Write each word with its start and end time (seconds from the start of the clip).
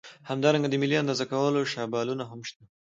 همدارنګه 0.29 0.67
د 0.69 0.75
ملي 0.81 0.95
اندازه 0.99 1.25
کولو 1.31 1.69
شابلونونه 1.73 2.23
هم 2.31 2.41
شته. 2.49 2.63